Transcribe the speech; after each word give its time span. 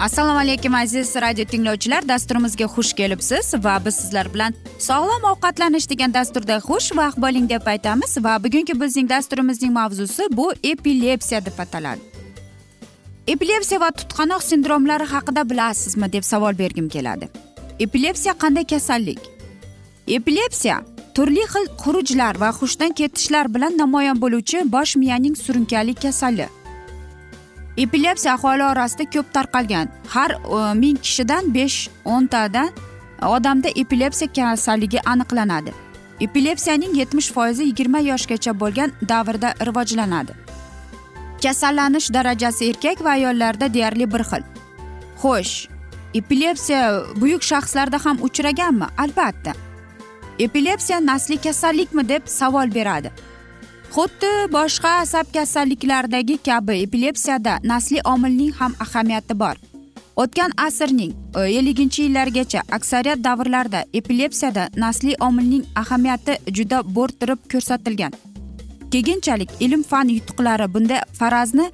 assalomu 0.00 0.38
alaykum 0.38 0.74
aziz 0.74 1.16
radio 1.16 1.44
tinglovchilar. 1.44 2.08
Dasturimizga 2.08 2.64
xush 2.64 2.92
kelibsiz 2.92 3.54
va 3.64 3.84
biz 3.84 3.94
sizlar 3.94 4.34
bilan 4.34 4.54
sog'lom 4.78 5.24
ovqatlanish 5.32 5.88
degan 5.90 6.14
dasturda 6.14 6.56
xushvaqt 6.68 7.18
bo'ling 7.24 7.48
deb 7.50 7.66
aytamiz. 7.66 8.16
Va 8.24 8.44
bugungi 8.44 8.80
bizning 8.80 9.08
dasturimizning 9.10 9.72
mavzusi 9.72 10.22
bu 10.30 10.52
epilepsiya 10.62 11.44
deb 11.46 11.58
ataladi. 11.58 12.00
Epilepsiya 13.26 13.80
va 13.80 13.90
tutqanoq 13.90 14.42
sindromlari 14.42 15.04
haqida 15.04 15.50
bilasizmi 15.50 16.12
deb 16.12 16.24
savol 16.24 16.58
bergim 16.58 16.88
keladi. 16.88 17.28
Epilepsiya 17.78 18.34
qanday 18.34 18.64
kasallik? 18.64 19.20
Epilepsiya 20.06 20.80
turli 21.14 21.44
xil 21.52 21.66
xurujlar 21.82 22.40
va 22.40 22.52
hushdan 22.60 22.92
ketishlar 22.92 23.54
bilan 23.54 23.78
namoyon 23.78 24.16
bo'luvchi 24.22 24.72
bosh 24.72 24.96
miyaning 24.96 25.36
surunkali 25.36 25.94
kasali. 25.94 26.48
Epilepsiya 27.84 28.34
aholi 28.34 28.64
orasida 28.64 29.04
ko'p 29.14 29.32
tarqalgan. 29.34 29.88
Har 30.08 30.30
e, 30.30 30.74
ming 30.74 30.98
kishidan 31.04 31.54
besh 31.54 31.88
o'ntadan 32.04 32.70
odamda 33.36 33.68
epilepsiya 33.82 34.32
kasalligi 34.36 35.00
aniqlanadi. 35.12 35.72
Epilepsiyaning 36.20 36.92
yetmish 37.00 37.30
foizi 37.32 37.64
yigirma 37.70 38.00
yoshgacha 38.10 38.52
bo'lgan 38.60 38.92
davrda 39.08 39.54
rivojlanadi. 39.66 40.32
Kasallanish 41.42 42.12
darajasi 42.12 42.68
erkak 42.70 43.04
va 43.04 43.10
ayollarda 43.10 43.74
deyarli 43.74 44.12
bir 44.12 44.22
xil. 44.30 44.42
Xo'sh 45.22 45.54
epilepsiya 46.14 46.82
buyuk 47.20 47.42
shaxslarda 47.42 48.04
ham 48.04 48.16
uchraganmi? 48.26 48.86
Albatta. 48.98 49.52
Epilepsiya 50.38 50.98
nasliy 51.06 51.38
kasallikmi 51.46 52.08
deb 52.08 52.22
savol 52.26 52.74
beradi. 52.74 53.10
Xuddi 53.94 54.32
boshqa 54.54 54.90
asab 55.02 55.26
kasalliklaridagi 55.34 56.36
kabi 56.48 56.74
epilepsiyada 56.82 57.54
nasliy 57.70 58.00
omilning 58.04 58.52
ham 58.58 58.72
ahamiyati 58.84 59.34
bor. 59.40 59.56
O'tgan 60.22 60.52
asrning 60.66 61.12
e, 61.38 61.40
elliginchi 61.58 62.02
yillargacha 62.02 62.60
aksariyat 62.76 63.24
davrlarda 63.24 63.80
epilepsiyada 64.00 64.68
nasliy 64.76 65.16
omilning 65.28 65.64
ahamiyati 65.82 66.38
juda 66.56 66.78
bo'rttirib 66.96 67.40
ko'rsatilgan. 67.52 68.12
Keyinchalik 68.92 69.50
ilm 69.60 69.82
fan 69.82 70.08
yutuqlari 70.16 70.74
bunday 70.74 71.00
farazni 71.18 71.66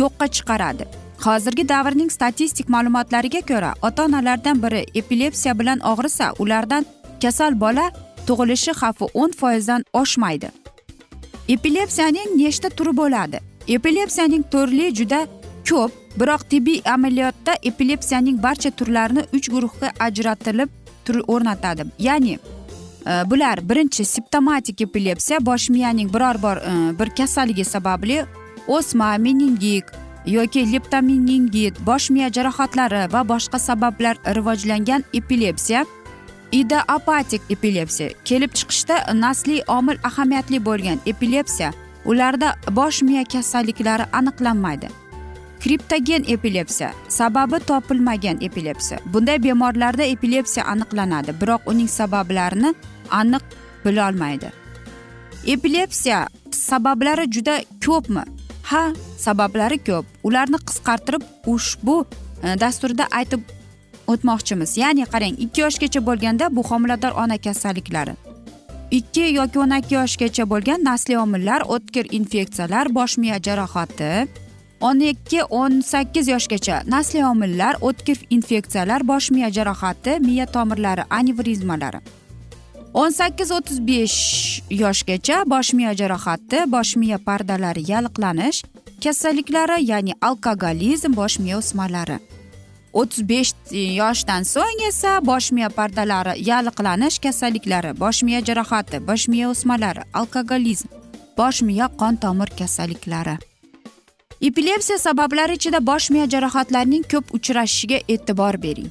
yo'qqa 0.00 0.26
chiqaradi. 0.36 0.84
Hozirgi 1.24 1.68
davrning 1.68 2.10
statistik 2.10 2.68
ma'lumotlariga 2.74 3.42
ko'ra 3.50 3.74
ota 3.82 4.04
onalardan 4.08 4.62
biri 4.62 4.86
epilepsiya 4.94 5.58
bilan 5.58 5.78
og'risa 5.92 6.32
ulardan 6.38 6.86
kasal 7.22 7.60
bola 7.60 7.86
tug'ilishi 8.26 8.72
xavfi 8.80 9.06
o'n 9.14 9.30
foizdan 9.40 9.84
oshmaydi. 10.02 10.59
Epilepsiyaning 11.50 12.36
nechta 12.38 12.68
turi 12.70 12.92
bo'ladi? 12.96 13.40
Epilepsiyaning 13.68 14.44
turli 14.52 14.90
juda 14.94 15.20
ko'p 15.68 15.92
biroq 16.20 16.42
tibbiy 16.50 16.82
amaliyotda 16.94 17.56
epilepsiyaning 17.70 18.42
barcha 18.42 18.70
turlarini 18.70 19.24
uch 19.36 19.48
guruhga 19.54 19.90
ajratilib 20.06 20.70
tur 21.04 21.16
o'rnatadi. 21.26 21.86
Ya'ni 21.98 22.34
e, 22.36 23.12
bular 23.30 23.62
birinchi 23.70 24.04
simptomatik 24.04 24.80
epilepsiya 24.86 25.40
bosh 25.46 25.70
miyaning 25.74 26.12
biror 26.14 26.42
bor 26.42 26.56
e, 26.56 26.74
bir 26.98 27.10
kasalligi 27.18 27.64
sababli 27.64 28.22
o'sma 28.68 29.18
meningit 29.18 29.84
yoki 30.26 30.72
leptomeningit 30.72 31.80
bosh 31.86 32.10
miya 32.10 32.28
jarohatlari 32.32 33.02
va 33.12 33.28
boshqa 33.32 33.58
sabablar 33.58 34.16
rivojlangan 34.36 35.04
epilepsiya 35.14 35.84
idoapatik 36.52 37.42
epilepsiya. 37.50 38.10
Kelib 38.24 38.52
chiqishda 38.58 38.96
nasliy 39.14 39.62
omil 39.68 39.98
ahamiyatli 40.04 40.64
bo'lgan 40.64 40.98
epilepsiya 41.06 41.72
ularda 42.04 42.54
bosh 42.70 43.02
miya 43.02 43.24
kasalliklari 43.24 44.06
aniqlanmaydi. 44.12 44.88
Kriptogen 45.62 46.24
epilepsiya 46.28 46.92
sababi 47.08 47.58
topilmagan 47.66 48.38
epilepsiya. 48.40 49.00
Bunday 49.12 49.42
bemorlarda 49.42 50.02
epilepsiya 50.02 50.64
aniqlanadi 50.64 51.36
biroq 51.40 51.62
uning 51.66 51.88
sabablarini 51.88 52.74
aniq 53.10 53.44
bilolmaydi 53.84 54.60
epilepsiya 55.46 56.28
sabablari 56.52 57.30
juda 57.30 57.60
ko'pmi? 57.84 58.24
Ha 58.62 58.92
sabablari 59.18 59.78
ko'p. 59.78 60.04
Ularni 60.22 60.58
qisqartirib 60.68 61.22
ushbu 61.46 62.04
e, 62.42 62.60
dasturda 62.60 63.08
aytib 63.10 63.40
o'tmoqchimiz. 64.12 64.70
Ya'ni 64.82 65.04
qarang 65.12 65.36
ikki 65.44 65.60
yoshgacha 65.64 66.00
bo'lganda 66.08 66.44
bu 66.56 66.62
homilador 66.70 67.12
ona 67.22 67.38
kasalliklari. 67.46 68.14
Ikki 68.98 69.24
yoki 69.38 69.58
o'n 69.64 69.72
ikki 69.78 69.94
yoshgacha 69.94 70.44
bo'lgan 70.52 70.84
nasliy 70.90 71.18
omillar 71.24 71.60
o'tkir 71.74 72.04
infeksiyalar 72.18 72.94
bosh 72.94 73.18
miya 73.22 73.38
jarohati. 73.46 74.12
o'n 74.80 75.00
ikki 75.00 75.42
o'n 75.44 75.80
sakkiz 75.84 76.28
yoshgacha 76.28 76.76
nasliy 76.88 77.24
omillar 77.24 77.76
o'tkir 77.88 78.18
infeksiyalar 78.36 79.04
bosh 79.10 79.30
miya 79.30 79.50
jarohati 79.56 80.20
miya 80.20 80.46
tomirlari 80.46 81.04
anevrizmalari. 81.10 82.00
o'n 82.94 83.10
sakkiz 83.10 83.50
o'ttiz 83.56 83.78
besh 83.88 84.18
yoshgacha 84.82 85.44
bosh 85.52 85.72
miya 85.72 85.92
jarohati 86.00 86.58
bosh 86.74 86.96
miya 86.96 87.18
pardalari 87.18 87.82
yalliqlanish 87.92 88.64
kasalliklari 89.04 89.76
ya'ni 89.90 90.12
alkogolizm 90.28 91.12
bosh 91.20 91.38
miya 91.38 91.58
o'smalari. 91.58 92.18
O'ttiz 92.92 93.28
besh 93.28 93.52
yoshdan 93.72 94.42
so'ng 94.54 94.82
esa 94.88 95.12
bosh 95.30 95.52
miya 95.52 95.68
pardalari 95.68 96.32
yalliqlanish 96.50 97.18
kasalliklari 97.24 97.90
bosh 98.00 98.22
miya 98.22 98.40
jarohati 98.48 99.06
bosh 99.08 99.28
miya 99.28 99.50
o'smalari 99.52 100.02
alkogolizm 100.14 100.88
bosh 101.38 101.62
miya 101.62 101.86
qon 102.00 102.16
tomir 102.16 102.50
kasalliklari. 102.58 103.36
Epilepsiya 104.48 104.98
sabablari 104.98 105.54
ichida 105.58 105.86
bosh 105.86 106.10
miya 106.10 106.26
jarohatlarining 106.34 107.04
ko'p 107.12 107.34
uchrashishiga 107.36 107.98
e'tibor 108.08 108.62
bering. 108.62 108.90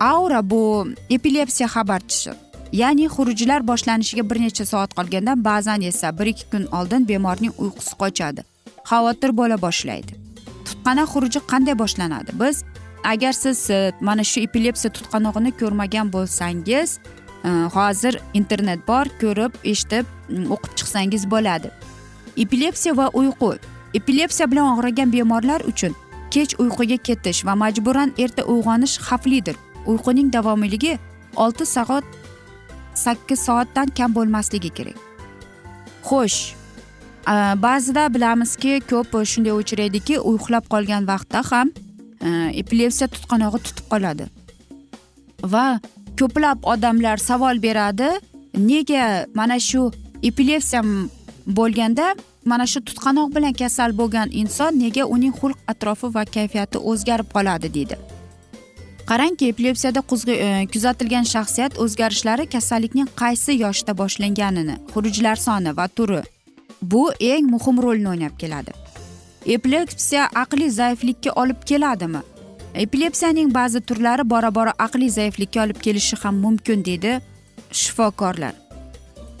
Aura 0.00 0.50
bu 0.50 0.88
epilepsiya 1.10 1.68
xabarchisi 1.74 2.32
ya'ni 2.72 3.06
xurujlar 3.14 3.60
boshlanishiga 3.70 4.30
bir 4.30 4.38
necha 4.44 4.64
soat 4.72 4.94
qolganda 4.98 5.32
ba'zan 5.44 5.82
esa 5.90 6.18
bir 6.18 6.26
ikki 6.32 6.44
kun 6.52 6.64
oldin 6.78 7.08
bemorning 7.08 7.52
uyqusi 7.62 7.94
qochadi 8.02 8.42
xavotir 8.90 9.30
bo'la 9.40 9.56
boshlaydi. 9.66 10.12
Tutqana 10.66 11.04
xuruji 11.12 11.40
qanday 11.50 11.74
boshlanadi? 11.82 12.30
Biz 12.42 12.56
agar 13.04 13.32
siz 13.32 13.70
e, 13.70 13.92
mana 14.00 14.24
shu 14.24 14.40
epilepsiya 14.40 14.92
tutqanog'ini 14.92 15.52
ko'rmagan 15.60 16.12
bo'lsangiz 16.12 16.98
e, 17.44 17.48
hozir 17.48 18.20
internet 18.34 18.88
bor 18.88 19.06
ko'rib 19.20 19.52
eshitib 19.64 20.06
o'qib 20.54 20.72
chiqsangiz 20.78 21.30
bo'ladi. 21.30 21.70
Epilepsiya 22.36 22.96
va 22.96 23.08
uyqu. 23.20 23.58
Epilepsiya 23.94 24.50
bilan 24.50 24.78
og'rigan 24.78 25.12
bemorlar 25.12 25.60
uchun 25.72 25.96
kech 26.30 26.54
uyquga 26.62 26.96
ketish 26.96 27.44
va 27.46 27.54
majburan 27.54 28.14
erta 28.18 28.42
uyg'onish 28.44 28.96
xavflidir. 29.06 29.56
Uyquning 29.86 30.32
davomiyligi 30.32 30.98
olti 31.36 31.66
soat 31.66 32.04
sakkiz 32.94 33.40
soatdan 33.40 33.88
kam 33.98 34.14
bo'lmasligi 34.14 34.70
kerak. 34.70 34.98
Xo'sh 36.08 36.38
e, 37.32 37.34
ba'zida 37.66 38.14
bilamizki 38.14 38.80
ko'p 38.90 39.12
shunday 39.32 39.54
uchraydiki 39.62 40.20
uxlab 40.32 40.64
qolgan 40.72 41.08
vaqtda 41.12 41.42
ham 41.50 41.68
epilepsiya 42.62 43.08
tutqanog'i 43.14 43.62
tutib 43.66 43.86
qoladi 43.92 44.28
va 45.54 45.80
ko'plab 46.20 46.58
odamlar 46.72 47.18
savol 47.18 47.62
beradi 47.62 48.10
nega 48.70 49.26
mana 49.34 49.58
shu 49.68 49.90
epilepsiya 50.22 50.82
bo'lganda 51.46 52.14
mana 52.44 52.66
shu 52.66 52.80
tutqanoq 52.88 53.34
bilan 53.36 53.52
kasal 53.52 53.96
bo'lgan 54.00 54.28
inson 54.42 54.78
nega 54.84 55.04
uning 55.04 55.34
xulq 55.40 55.58
atrofi 55.72 56.14
va 56.14 56.24
kayfiyati 56.24 56.78
o'zgarib 56.90 57.28
qoladi? 57.36 57.74
deydi 57.76 57.96
qarangki 59.10 59.48
epilepsiyada 59.52 60.00
e, 60.00 60.66
kuzatilgan 60.72 61.26
shaxsiyat 61.34 61.78
o'zgarishlari 61.82 62.44
kasallikning 62.54 63.08
qaysi 63.22 63.52
yoshda 63.64 63.92
boshlanganini 64.00 64.76
xurujlar 64.92 65.36
soni 65.46 65.76
va 65.76 65.88
turi. 65.88 66.22
Bu 66.82 67.02
eng 67.20 67.50
muhim 67.54 67.82
rolni 67.84 68.08
o'ynab 68.08 68.38
keladi 68.38 68.72
epilepsiya 69.46 70.28
aqliy 70.34 70.70
zaiflikka 70.70 71.30
olib 71.36 71.64
keladimi? 71.66 72.20
Epilepsiyaning 72.74 73.54
ba'zi 73.54 73.80
turlari 73.80 74.30
bora 74.30 74.54
bora 74.54 74.72
aqliy 74.78 75.10
zaiflikka 75.10 75.62
olib 75.62 75.80
kelishi 75.80 76.16
ham 76.22 76.36
mumkin 76.36 76.84
deydi 76.84 77.20
shifokorlar. 77.72 78.54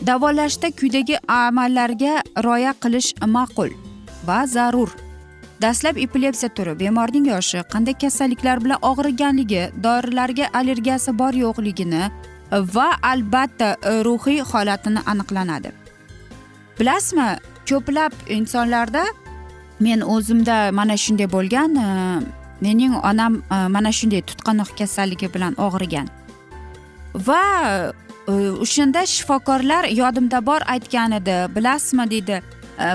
Davolashda 0.06 0.70
quyidagi 0.70 1.16
amallarga 1.28 2.22
rioya 2.44 2.72
qilish 2.82 3.10
ma'qul 3.36 3.70
va 4.26 4.46
zarur. 4.46 4.90
Dastlab 5.62 5.96
epilepsiya 5.96 6.54
turi 6.54 6.78
bemorning 6.80 7.26
yoshi 7.26 7.58
qanday 7.72 7.94
kasalliklar 8.02 8.64
bilan 8.64 8.78
og'riganligi 8.90 9.62
dorilarga 9.84 10.46
allergiyasi 10.58 11.18
bor 11.18 11.32
yo'qligini 11.44 12.10
va 12.74 12.88
albatta 13.02 13.76
ruhiy 14.06 14.40
holatini 14.40 15.00
aniqlanadi. 15.12 15.70
Bilasizmi 16.78 17.28
ko'plab 17.68 18.12
insonlarda 18.36 19.04
men 19.80 20.00
o'zimda 20.14 20.56
mana 20.72 20.96
shunday 20.96 21.28
bo'lgan 21.36 21.76
e, 21.76 21.88
mening 22.60 22.94
onam 23.10 23.42
e, 23.54 23.56
mana 23.76 23.92
shunday 23.98 24.22
tutqanoq 24.30 24.70
kasalligi 24.78 25.28
bilan 25.34 25.54
og'rigan. 25.66 26.08
Va 27.26 27.42
e, 28.28 28.32
o'shanda 28.64 29.04
shifokorlar 29.14 29.88
yodimda 30.00 30.46
bor 30.46 30.60
aytgan 30.74 31.12
edi 31.20 31.36
bilasizmi? 31.56 32.10
deydi 32.10 32.42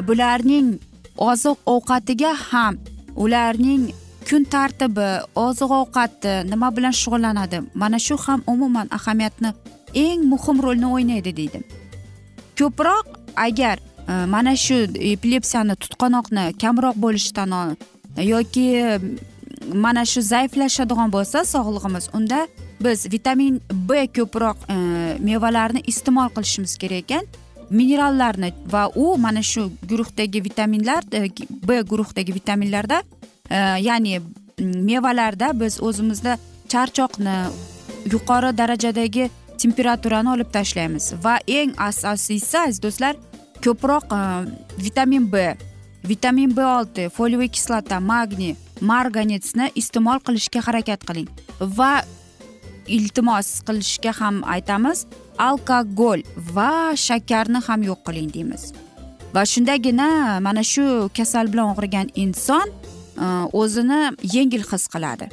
bularning 0.07 0.67
oziq 1.29 1.57
ovqatiga 1.73 2.31
ham 2.49 2.77
ularning 3.15 3.83
kun 4.29 4.43
tartibi 4.53 5.09
oziq 5.47 5.71
ovqati 5.81 6.33
nima 6.51 6.69
bilan 6.77 6.93
shug'ullanadi? 7.01 7.57
Mana 7.81 7.99
shu 7.99 8.17
ham 8.25 8.43
umuman 8.53 8.87
ahamiyatni 8.97 9.53
eng 10.05 10.21
muhim 10.31 10.57
rolni 10.65 10.87
o'ynaydi 10.95 11.31
deydi. 11.39 11.59
Ko'proq 12.59 13.05
agar 13.47 13.77
Э, 14.07 14.25
mana 14.25 14.55
shu 14.55 14.75
epilepsiyani 15.13 15.75
tutqanoqni 15.75 16.53
kamroq 16.61 16.95
bo'lishidan 17.05 17.77
yoki 18.21 18.67
mm, 18.83 19.79
mana 19.85 20.05
shu 20.05 20.21
zaiflashadigan 20.21 21.09
bo'lsa 21.15 21.45
sog'lig'imiz 21.53 22.09
unda 22.13 22.47
biz 22.83 23.11
vitamin 23.11 23.61
b 23.71 24.05
ko'proq 24.17 24.57
e, 24.69 24.75
mevalarni 25.19 25.81
iste'mol 25.91 26.29
qilishimiz 26.35 26.77
kerak 26.77 27.03
ekan. 27.03 27.25
Minerallarni 27.69 28.53
va 28.73 28.83
u 28.95 29.17
mana 29.17 29.41
shu 29.43 29.71
guruhdagi 29.89 30.43
vitaminlar 30.43 31.03
e, 31.13 31.29
b 31.67 31.81
guruhdagi 31.81 32.33
vitaminlarda 32.33 33.01
e, 33.49 33.57
ya'ni 33.87 34.19
mm, 34.19 34.83
mevalarda 34.89 35.49
biz 35.59 35.81
o'zimizda 35.81 36.37
charchoqni 36.69 37.37
yuqori 38.13 38.57
darajadagi 38.57 39.29
temperaturani 39.57 40.29
olib 40.29 40.51
tashlaymiz. 40.53 41.13
Va 41.23 41.39
eng 41.47 41.73
asosiysi 41.77 42.59
aziz 42.59 42.83
do'stlar 42.83 43.15
ko'proq 43.65 44.13
e, 44.19 44.21
vitamin 44.85 45.25
b 45.33 45.55
vitamin 46.11 46.55
b 46.57 46.65
olti 46.77 47.09
foliyaviy 47.17 47.49
kislota 47.57 47.99
magniy 48.11 48.55
marganetsni 48.91 49.71
iste'mol 49.81 50.19
qilishga 50.27 50.61
harakat 50.67 51.05
qiling 51.07 51.29
va 51.79 51.91
iltimos 52.97 53.61
qilishga 53.67 54.11
ham 54.19 54.41
aytamiz 54.55 55.05
alkogol 55.37 56.23
va 56.57 56.95
shakarni 57.07 57.61
ham 57.67 57.83
yo'q 57.89 58.03
qiling 58.07 58.29
deymiz. 58.35 58.73
Va 59.35 59.43
shundagina 59.53 60.39
mana 60.47 60.63
shu 60.63 60.85
kasal 61.17 61.51
bilan 61.53 61.73
og'rigan 61.73 62.11
inson 62.23 62.67
e, 62.69 63.25
o'zini 63.61 64.01
yengil 64.35 64.63
his 64.71 64.87
qiladi. 64.93 65.29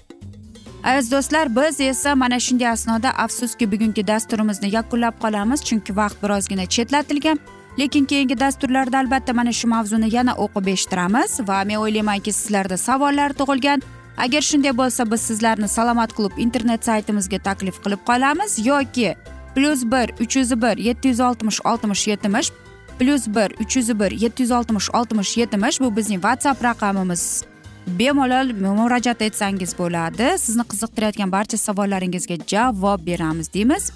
Aziz 0.84 1.10
do'stlar 1.12 1.46
biz 1.56 1.80
esa 1.80 2.14
mana 2.14 2.38
shunday 2.40 2.68
asnoda 2.68 3.10
afsuski 3.24 3.70
bugungi 3.72 4.02
dasturimizni 4.06 4.68
yakunlab 4.76 5.14
qolamiz 5.24 5.60
chunki 5.68 5.92
vaqt 6.00 6.22
birozgina 6.22 6.66
chetlatilgan. 6.74 7.38
Lekin 7.78 8.04
keyingi 8.04 8.40
dasturlarda 8.40 8.98
albatta 8.98 9.32
mana 9.32 9.52
shu 9.52 9.68
mavzuni 9.68 10.14
yana 10.14 10.32
o'qib 10.44 10.66
eshittiramiz 10.74 11.40
va 11.48 11.64
men 11.64 11.76
o'ylaymanki 11.84 12.32
sizlarda 12.32 12.76
savollar 12.76 13.30
tug'ilgan. 13.40 13.82
Agar 14.16 14.40
shunday 14.40 14.76
bo'lsa 14.76 15.10
biz 15.10 15.20
sizlarni 15.20 15.68
salomat 15.68 16.12
klub 16.16 16.32
internet 16.38 16.84
saytimizga 16.84 17.38
taklif 17.38 17.76
qilib 17.84 18.02
qolamiz 18.08 18.66
yoki 18.66 19.14
plyus 19.54 19.84
bir 19.92 20.12
uch 20.20 20.36
yuz 20.36 20.62
bir 20.62 20.76
yetti 20.76 21.08
yuz 21.08 21.20
oltmish 21.20 21.60
oltmish 21.64 22.06
yetmish 22.08 22.50
plyus 22.98 23.26
bir 23.26 23.50
uch 23.62 23.76
yuz 23.76 24.00
bir 24.00 24.10
yetti 24.10 24.42
yuz 24.42 24.50
oltmish 24.50 24.90
oltmish 24.90 25.36
yetmish 25.36 25.80
bu 25.80 25.96
bizning 25.96 26.22
whatsapp 26.22 26.64
raqamimiz. 26.64 27.44
Bemalol 27.86 28.52
murojaat 28.54 29.22
etsangiz 29.22 29.78
bo'ladi. 29.78 30.38
Sizni 30.38 30.62
qiziqtirayotgan 30.70 31.32
barcha 31.32 31.56
savollaringizga 31.56 32.36
javob 32.46 33.06
beramiz 33.06 33.52
deymiz. 33.54 33.92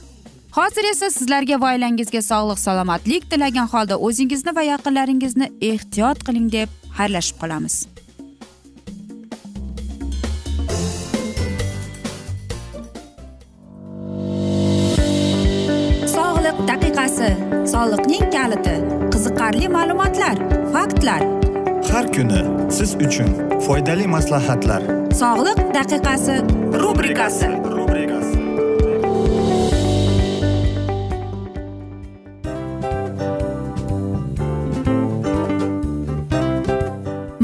Hozir 0.56 0.84
esa 0.90 1.10
sizlarga 1.10 1.56
va 1.62 1.72
oilangizga 1.74 2.22
sog'lik 2.30 2.60
salomatlik 2.66 3.28
tilagan 3.32 3.68
holda 3.72 3.98
o'zingizni 4.08 4.54
va 4.58 4.62
yaqinlaringizni 4.70 5.50
ehtiyot 5.70 6.24
qiling 6.28 6.48
deb 6.56 6.68
xayrlashib 6.98 7.44
qolamiz. 7.44 7.76
Daqiqasi 16.68 17.28
soliqning 17.72 18.24
kaliti 18.34 18.74
qiziqarli 19.12 19.68
ma'lumotlar 19.76 20.36
faktlar. 20.74 21.22
Har 21.90 22.06
kuni 22.16 22.40
siz 22.78 22.96
uchun 23.06 23.30
foydali 23.66 24.06
maslahatlar. 24.16 24.82
Sog'liq 25.22 25.60
daqiqasi 25.78 26.36
rubrikasi 26.82 27.48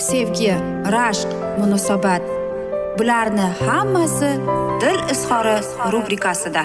sevgi 0.00 0.52
rashq 0.94 1.28
munosabat. 1.58 2.22
Bularni 2.98 3.46
hammasi 3.66 4.30
dil 4.80 5.00
izhori 5.12 5.56
rubrikasida. 5.92 6.62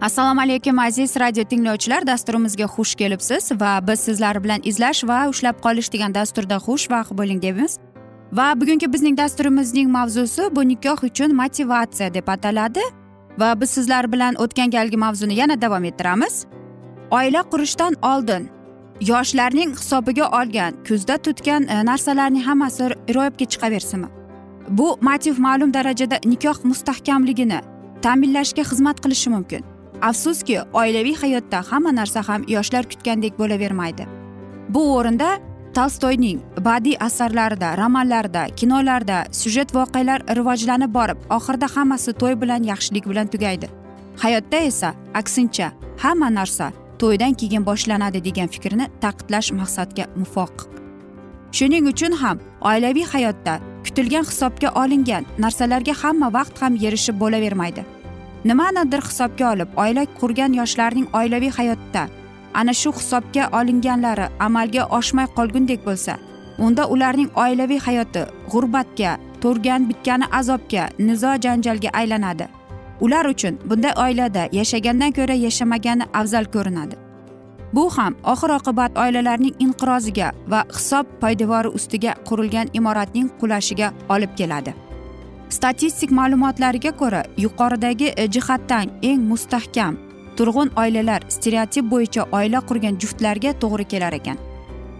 Assalomu 0.00 0.40
alaykum 0.40 0.78
aziz 0.78 1.16
radio 1.16 1.44
tinglovchilar. 1.44 2.06
Dasturimizga 2.06 2.64
xush 2.64 2.94
kelibsiz 2.94 3.52
va 3.60 3.80
biz 3.88 4.00
sizlar 4.00 4.44
bilan 4.44 4.60
izlash 4.64 5.04
va 5.04 5.28
ushlab 5.28 5.60
qolish 5.64 5.92
degan 5.92 6.14
dasturda 6.14 6.56
xushvaqt 6.66 7.12
bo'ling 7.18 7.42
deymiz 7.42 7.78
va 8.32 8.60
bugungi 8.60 8.92
bizning 8.92 9.16
dasturimizning 9.18 9.88
mavzusi 9.90 10.42
bu 10.56 10.68
nikoh 10.68 11.04
uchun 11.08 11.34
motivatsiya 11.34 12.14
deb 12.14 12.28
ataladi. 12.28 12.80
Va 13.38 13.60
biz 13.60 13.70
sizlar 13.70 14.12
bilan 14.12 14.34
o'tgan 14.34 14.70
galgi 14.70 14.96
mavzuni 14.96 15.34
yana 15.34 15.60
davom 15.60 15.84
ettiramiz. 15.84 16.46
Oila 17.10 17.42
qurishdan 17.52 17.94
oldin 18.02 18.48
yoshlarning 19.00 19.76
hisobiga 19.76 20.28
olgan 20.28 20.74
kuzda 20.88 21.18
tutgan 21.18 21.62
e, 21.68 21.84
narsalarning 21.84 22.44
hammasi 22.44 22.90
ro'yobga 23.16 23.44
chiqaversinmi? 23.52 24.08
Bu 24.68 24.98
motiv 25.00 25.38
ma'lum 25.38 25.74
darajada 25.74 26.18
nikoh 26.24 26.64
mustahkamligini 26.64 27.60
ta'minlashga 28.02 28.62
xizmat 28.70 29.00
qilishi 29.04 29.30
mumkin. 29.30 29.64
Afsuski 30.02 30.60
oilaviy 30.72 31.16
hayotda 31.22 31.62
hamma 31.70 31.92
narsa 32.00 32.28
ham 32.28 32.44
yoshlar 32.48 32.84
kutgandek 32.90 33.38
bo'lavermaydi. 33.38 34.06
Bu 34.68 34.82
o'rinda 34.96 35.38
tolstoyning 35.74 36.40
badiiy 36.66 36.96
asarlarida 37.00 37.76
romanlarda 37.76 38.46
kinolarda 38.58 39.24
syujet 39.40 39.74
voqealar 39.74 40.20
rivojlanib 40.38 40.94
borib 40.98 41.18
oxirida 41.36 41.68
hammasi 41.76 42.12
to'y 42.12 42.40
bilan 42.42 42.62
yaxshilik 42.72 43.08
bilan 43.10 43.26
tugaydi. 43.26 43.68
Hayotda 44.22 44.56
esa 44.56 44.94
aksincha 45.14 45.72
hamma 46.02 46.30
narsa 46.34 46.72
to'ydan 47.04 47.34
keyin 47.40 47.62
boshlanadi 47.68 48.24
degan 48.28 48.48
fikrni 48.54 48.86
ta'kidlash 49.02 49.50
maqsadga 49.60 50.04
muvofiq. 50.20 50.56
Shuning 51.56 51.86
uchun 51.92 52.12
ham 52.22 52.38
oilaviy 52.70 53.06
hayotda 53.14 53.54
kutilgan 53.84 54.24
hisobga 54.30 54.68
olingan 54.82 55.24
narsalarga 55.44 55.94
hamma 56.02 56.28
vaqt 56.38 56.62
ham 56.62 56.74
erishib 56.86 57.16
bo'lavermaydi. 57.22 57.82
Nimanidir 58.48 59.02
hisobga 59.08 59.44
olib 59.52 59.70
oila 59.84 60.04
qurgan 60.20 60.52
yoshlarning 60.60 61.06
oilaviy 61.20 61.52
hayotda 61.58 62.02
ana 62.60 62.72
shu 62.80 62.90
hisobga 62.98 63.44
olinganlari 63.58 64.26
amalga 64.46 64.82
oshmay 64.98 65.26
qolgundek 65.36 65.80
bo'lsa 65.88 66.18
unda 66.66 66.82
ularning 66.94 67.30
oilaviy 67.44 67.80
hayoti 67.86 68.22
g'urbatga 68.52 69.12
to'rgan 69.42 69.88
bitgani 69.90 70.26
azobga 70.40 70.84
nizo 70.98 71.32
janjalga 71.44 71.90
aylanadi. 72.00 72.46
Ular 73.00 73.26
uchun 73.26 73.58
bunday 73.70 73.92
oilada 73.96 74.48
yashagandan 74.52 75.12
ko'ra 75.12 75.34
yashamagani 75.46 76.04
afzal 76.14 76.44
ko'rinadi. 76.44 76.96
Bu 77.72 77.90
ham 77.96 78.14
oxir 78.32 78.50
oqibat 78.58 78.98
oilalarning 79.04 79.54
inqiroziga 79.58 80.32
va 80.48 80.60
hisob 80.76 81.06
poydevori 81.22 81.68
ustiga 81.78 82.14
qurilgan 82.28 82.68
imoratning 82.72 83.28
qulashiga 83.40 83.92
olib 84.08 84.36
keladi. 84.36 84.74
Statistik 85.48 86.10
ma'lumotlarga 86.10 86.92
ko'ra 87.00 87.22
yuqoridagi 87.44 88.12
e, 88.16 88.26
jihatdan 88.34 88.86
eng 89.02 89.20
mustahkam 89.30 89.98
turg'un 90.36 90.70
oilalar 90.82 91.20
stereotip 91.28 91.84
bo'yicha 91.92 92.22
oila 92.38 92.60
qurgan 92.68 92.98
juftlarga 93.02 93.52
to'g'ri 93.62 93.84
kelar 93.92 94.12
ekan. 94.20 94.38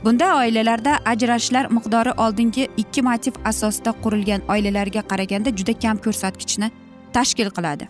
Bunday 0.04 0.32
oilalarda 0.42 0.98
ajrashishlar 1.12 1.70
miqdori 1.76 2.12
oldingi 2.24 2.68
ikki 2.76 3.02
motiv 3.02 3.34
asosida 3.50 3.92
qurilgan 4.04 4.42
oilalarga 4.54 5.02
qaraganda 5.10 5.56
juda 5.58 5.74
kam 5.84 5.96
ko'rsatkichni 6.06 6.70
tashkil 7.16 7.50
qiladi. 7.56 7.88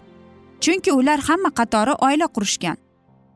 Chunki 0.60 0.90
ular 1.00 1.20
hamma 1.28 1.50
qatori 1.58 1.94
oila 2.06 2.26
qurishgan. 2.34 2.76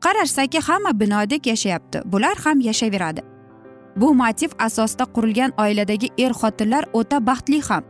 Qarashsaki 0.05 0.59
hamma 0.67 0.91
binodek 1.01 1.43
yashayapti. 1.51 1.97
Bular 2.11 2.37
ham 2.45 2.57
yashayveradi 2.69 3.21
bu 4.01 4.13
motiv 4.13 4.49
asosida 4.59 5.05
qurilgan 5.15 5.51
oiladagi 5.57 6.09
er 6.17 6.33
xotinlar 6.41 6.85
o'ta 6.93 7.19
baxtli 7.27 7.59
ham 7.69 7.83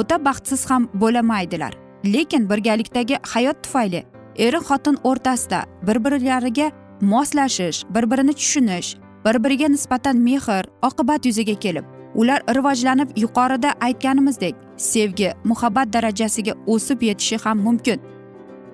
o'ta 0.00 0.16
baxtsiz 0.24 0.70
ham 0.70 0.88
bo'lamaydilar 1.02 1.72
lekin 2.14 2.48
birgalikdagi 2.50 3.16
hayot 3.32 3.62
tufayli 3.64 4.02
er 4.46 4.54
xotin 4.68 4.96
o'rtasida 5.10 5.60
bir 5.86 6.04
birlariga 6.04 6.70
moslashish 7.00 7.84
bir 7.94 8.10
birini 8.10 8.34
tushunish 8.40 8.96
bir 9.24 9.44
biriga 9.44 9.68
nisbatan 9.68 10.16
mehr 10.28 10.66
oqibat 10.88 11.26
yuzaga 11.26 11.54
kelib 11.64 11.84
ular 12.14 12.40
rivojlanib 12.56 13.08
yuqorida 13.16 13.70
aytganimizdek 13.80 14.54
sevgi 14.82 15.32
muhabbat 15.44 15.92
darajasiga 15.92 16.54
o'sib 16.66 17.02
yetishi 17.02 17.36
ham 17.44 17.58
mumkin. 17.66 18.00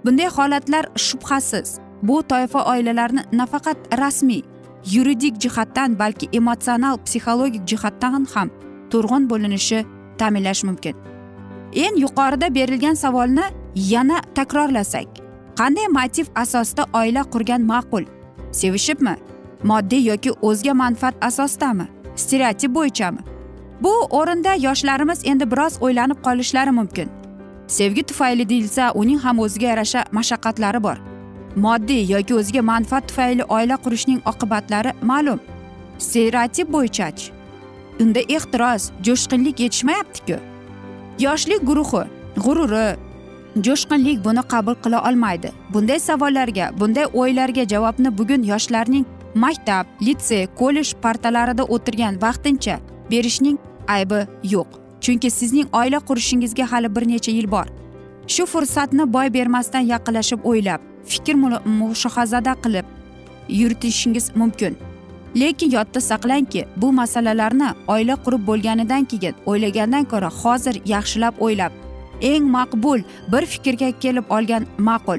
Bunday 0.04 0.28
holatlar 0.36 0.84
shubhasiz. 0.96 1.78
Bu 2.02 2.22
toifa 2.22 2.64
oilalarni 2.72 3.22
nafaqat 3.32 3.78
rasmiy 4.00 4.42
yuridik 4.94 5.40
jihatdan 5.42 5.98
balki 5.98 6.28
emotsional 6.32 6.96
psixologik 7.04 7.64
jihatdan 7.70 8.26
ham 8.34 8.48
turg'un 8.90 9.30
bo'linishi 9.30 9.84
ta'minlash 10.18 10.64
mumkin. 10.64 10.94
Eng 11.72 11.96
yuqorida 12.04 12.54
berilgan 12.54 12.94
savolni 12.94 13.46
yana 13.74 14.20
takrorlasak. 14.34 15.08
Qanday 15.58 15.88
motiv 15.98 16.26
asosida 16.34 16.84
oila 16.94 17.22
qurgan 17.32 17.62
ma'qul? 17.72 18.04
Sevishibmi? 18.52 19.16
Moddiy 19.64 20.02
yoki 20.10 20.30
o'zga 20.42 20.74
manfaat 20.74 21.14
asosidami 21.20 21.86
stereotip 22.16 22.70
bo'yichami? 22.74 23.37
Bu 23.80 23.92
o'rinda 24.10 24.54
yoshlarimiz 24.54 25.20
endi 25.24 25.50
biroz 25.50 25.78
o'ylanib 25.80 26.18
qolishlari 26.26 26.70
mumkin. 26.70 27.08
Sevgi 27.66 28.02
tufayli 28.02 28.48
deyilsa 28.48 28.92
uning 28.94 29.18
ham 29.18 29.38
o'ziga 29.38 29.66
yarasha 29.66 30.04
mashaqqatlari 30.12 30.82
bor. 30.82 30.96
Moddiy 31.56 32.10
yoki 32.12 32.34
o'ziga 32.34 32.62
manfaat 32.62 33.08
tufayli 33.08 33.44
oila 33.44 33.76
qurishning 33.84 34.20
oqibatlari 34.26 34.92
ma'lum. 35.02 35.40
Stereotip 35.98 36.72
bo'yichachi 36.72 37.32
unda 38.02 38.20
ehtiros 38.20 38.90
jo'shqinlik 39.06 39.60
yetishmayaptiku. 39.60 40.36
Yoshlik 41.18 41.62
guruhi 41.70 42.02
g'ururi 42.44 42.88
jo'shqinlik 43.66 44.24
buni 44.24 44.42
qabul 44.52 44.74
qila 44.84 44.98
olmaydi. 45.08 45.52
Bunday 45.74 45.98
savollarga 46.08 46.66
bunday 46.80 47.06
o'ylarga 47.20 47.64
javobni 47.72 48.18
bugun 48.18 48.42
yoshlarning 48.52 49.06
maktab 49.34 49.86
litsey 50.06 50.46
kollej 50.60 50.94
partalarida 51.02 51.64
o'tirgan 51.74 52.14
vaqtincha 52.22 52.76
berishning 53.10 53.58
aybi 53.88 54.26
yo'q. 54.42 54.68
Chunki 55.00 55.30
sizning 55.30 55.68
oila 55.72 55.98
qurishingizga 56.08 56.72
hali 56.72 56.94
bir 56.96 57.08
necha 57.08 57.32
yil 57.32 57.50
bor. 57.50 57.66
Shu 58.26 58.46
fursatni 58.46 59.12
boy 59.12 59.32
bermasdan 59.34 59.84
yaqinlashib 59.94 60.40
o'ylab 60.44 60.80
fikr 61.06 61.34
mushohazada 61.80 62.54
qilib 62.64 62.86
yuritishingiz 63.48 64.36
mumkin. 64.36 64.76
Lekin 65.36 65.70
yodda 65.70 66.00
saqlangki 66.00 66.64
bu 66.76 66.92
masalalarni 66.92 67.70
oila 67.88 68.14
qurib 68.24 68.46
bo'lganidan 68.46 69.04
keyin 69.04 69.34
o'ylagandan 69.46 70.04
ko'ra 70.04 70.30
hozir 70.40 70.76
yaxshilab 70.94 71.34
o'ylab. 71.40 71.72
Eng 72.20 72.44
maqbul 72.56 73.00
bir 73.32 73.46
fikrga 73.46 73.90
kelib 74.00 74.24
olgan 74.30 74.66
ma'qul. 74.78 75.18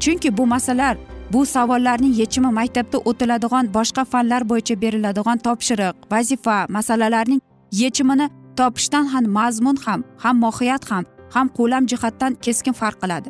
Chunki 0.00 0.36
bu 0.36 0.46
masalalar 0.46 0.96
bu 1.32 1.46
savollarning 1.46 2.18
yechimi 2.18 2.52
maktabda 2.52 2.98
o'tiladigan 2.98 3.74
boshqa 3.74 4.04
fanlar 4.04 4.48
bo'yicha 4.50 4.80
beriladigan 4.80 5.38
topshiriq 5.38 5.94
vazifa 6.12 6.66
masalalarning 6.68 7.40
yechimini 7.72 8.30
topishdan 8.56 9.04
ham 9.04 9.24
mazmun 9.24 9.76
ham 9.86 10.04
ham 10.18 10.38
mohiyat 10.38 10.90
ham 10.90 11.04
ham 11.34 11.48
ko'lam 11.48 11.86
jihatdan 11.86 12.34
keskin 12.34 12.72
farq 12.72 13.00
qiladi. 13.02 13.28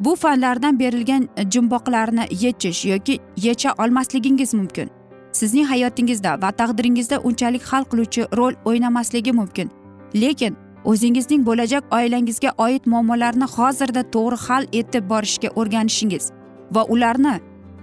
Bu 0.00 0.16
fanlardan 0.16 0.78
berilgan 0.78 1.28
jumboqlarni 1.52 2.24
yechish 2.44 2.84
yoki 2.84 3.18
yecha 3.36 3.70
olmasligingiz 3.78 4.54
mumkin. 4.54 4.90
Sizning 5.32 5.66
hayotingizda 5.66 6.42
va 6.42 6.50
taqdiringizda 6.52 7.18
unchalik 7.18 7.62
hal 7.62 7.84
qiluvchi 7.84 8.22
rol 8.36 8.54
o'ynamasligi 8.64 9.32
mumkin. 9.32 9.70
Lekin 10.14 10.56
o'zingizning 10.84 11.46
bo'lajak 11.46 11.84
oilangizga 11.92 12.50
oid 12.58 12.82
muammolarni 12.86 13.46
hozirda 13.56 14.02
to'g'ri 14.14 14.38
hal 14.46 14.66
etib 14.72 15.04
borishga 15.10 15.48
o'rganishingiz. 15.60 16.39
Va 16.74 16.82
ularni 16.94 17.34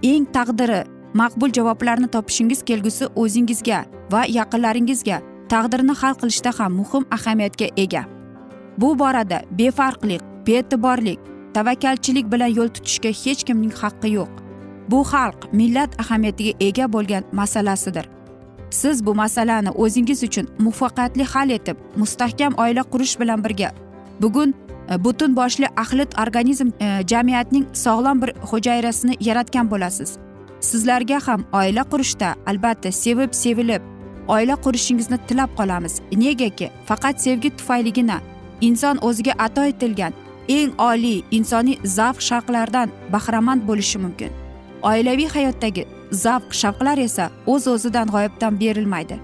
eng 0.04 0.26
taqdiri 0.38 0.82
maqbul 1.22 1.52
javoblarni 1.58 2.08
topishingiz 2.16 2.64
kelgusi 2.70 3.06
o'zingizga 3.16 3.80
va 4.12 4.22
yaqinlaringizga 4.40 5.22
taqdirni 5.54 5.96
hal 6.02 6.14
qilishda 6.22 6.52
ham 6.60 6.74
muhim 6.80 7.06
ahamiyatga 7.18 7.68
ega. 7.84 8.04
Bu 8.78 9.00
borada 9.00 9.40
befarqlik 9.60 10.22
bee'tiborlik 10.48 11.20
tavakkalchilik 11.54 12.32
bilan 12.34 12.52
yo'l 12.58 12.70
tutishga 12.76 13.12
hech 13.24 13.42
kimning 13.48 13.74
haqqi 13.82 14.14
yo'q. 14.18 14.32
Bu 14.92 15.00
xalq 15.12 15.40
millat 15.60 15.92
ahamiyatiga 16.04 16.54
ega 16.68 16.86
bo'lgan 16.94 17.24
masalasidir. 17.40 18.06
Siz 18.70 19.06
bu 19.06 19.16
masalani 19.16 19.72
o'zingiz 19.84 20.24
uchun 20.24 20.48
muvaffaqiyatli 20.60 21.24
hal 21.34 21.50
etib 21.58 21.78
mustahkam 21.96 22.54
oila 22.64 22.84
qurish 22.94 23.20
bilan 23.20 23.44
birga 23.44 23.70
bugun 24.22 24.54
Э, 24.90 25.04
butun 25.04 25.36
boshli 25.36 25.68
axlit 25.76 26.20
organizm 26.20 26.70
э, 26.80 27.08
jamiyatning 27.08 27.66
sog'lom 27.74 28.22
bir 28.22 28.32
hujayrasini 28.42 29.16
yaratgan 29.20 29.72
bo'lasiz. 29.72 30.18
Sizlarga 30.60 31.20
ham 31.28 31.44
oila 31.54 31.84
qurishda 31.92 32.36
albatta 32.46 32.92
sevib 32.92 33.34
sevilib 33.34 33.82
oila 34.28 34.56
qurishingizni 34.56 35.18
tilab 35.28 35.50
qolamiz. 35.58 36.02
Negaki 36.12 36.72
faqat 36.86 37.22
sevgi 37.22 37.50
tufayligina 37.58 38.20
inson 38.62 38.98
o'ziga 39.02 39.34
ato 39.38 39.64
etilgan 39.72 40.14
eng 40.48 40.72
oliy 40.80 41.24
insoniy 41.32 41.78
zavq 41.84 42.22
shavqlardan 42.30 42.90
bahramand 43.14 43.62
bo'lishi 43.68 44.00
mumkin. 44.00 44.32
Oilaviy 44.82 45.28
hayotdagi 45.36 45.84
zavq 46.12 46.54
shavqlar 46.62 46.98
esa 46.98 47.30
o'z 47.48 47.68
o'zidan 47.68 48.08
g'oyibdan 48.08 48.60
berilmaydi. 48.60 49.20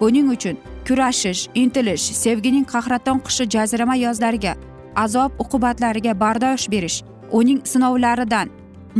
Buning 0.00 0.30
uchun 0.30 0.56
kurashish 0.88 1.48
intilish 1.54 2.06
sevgining 2.24 2.66
qahraton 2.74 3.18
qishi 3.26 3.44
jazirama 3.54 3.96
yozlariga 4.06 4.54
azob 5.04 5.30
uqubatlariga 5.44 6.14
bardosh 6.22 6.64
berish 6.74 7.02
uning 7.40 7.60
sinovlaridan 7.72 8.48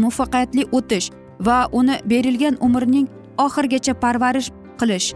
muvaffaqiyatli 0.02 0.68
o'tish 0.78 1.10
va 1.46 1.58
uni 1.80 1.96
berilgan 2.12 2.56
umrning 2.66 3.08
oxirigacha 3.46 3.94
parvarish 4.04 4.50
qilish 4.80 5.08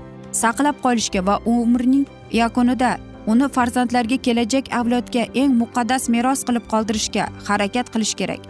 saqlab 0.43 0.77
qolishga 0.85 1.21
va 1.29 1.37
umrning 1.55 2.05
yakunida 2.41 2.93
uni 3.27 3.49
farzandlarga 3.57 4.17
kelajak 4.27 4.73
avlodga 4.79 5.27
eng 5.43 5.55
muqaddas 5.63 6.09
meros 6.15 6.45
qilib 6.49 6.65
qoldirishga 6.73 7.29
harakat 7.49 7.93
qilish 7.95 8.15
kerak. 8.21 8.43